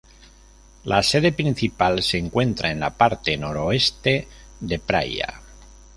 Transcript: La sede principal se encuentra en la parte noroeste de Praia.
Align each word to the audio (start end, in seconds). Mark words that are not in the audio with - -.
La 0.85 1.03
sede 1.03 1.31
principal 1.31 2.01
se 2.01 2.17
encuentra 2.17 2.71
en 2.71 2.79
la 2.79 2.97
parte 2.97 3.37
noroeste 3.37 4.27
de 4.59 4.79
Praia. 4.79 5.43